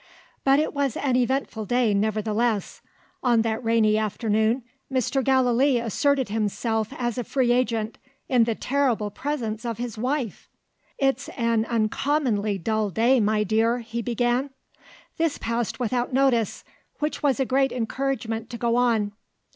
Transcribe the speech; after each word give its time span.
But 0.43 0.57
it 0.57 0.73
was 0.73 0.97
an 0.97 1.15
eventful 1.15 1.65
day, 1.65 1.93
nevertheless. 1.93 2.81
On 3.21 3.43
that 3.43 3.63
rainy 3.63 3.99
afternoon, 3.99 4.63
Mr. 4.91 5.23
Gallilee 5.23 5.77
asserted 5.77 6.29
himself 6.29 6.91
as 6.97 7.19
a 7.19 7.23
free 7.23 7.51
agent, 7.51 7.99
in 8.27 8.45
the 8.45 8.55
terrible 8.55 9.11
presence 9.11 9.63
of 9.63 9.77
his 9.77 9.99
wife! 9.99 10.49
"It's 10.97 11.29
an 11.37 11.65
uncommonly 11.67 12.57
dull 12.57 12.89
day, 12.89 13.19
my 13.19 13.43
dear," 13.43 13.77
he 13.81 14.01
began. 14.01 14.49
This 15.19 15.37
passed 15.37 15.79
without 15.79 16.11
notice, 16.11 16.63
which 16.97 17.21
was 17.21 17.39
a 17.39 17.45
great 17.45 17.71
encouragement 17.71 18.49
to 18.49 18.57
go 18.57 18.77
on. 18.77 19.11